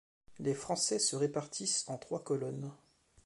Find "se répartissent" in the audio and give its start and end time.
0.97-1.83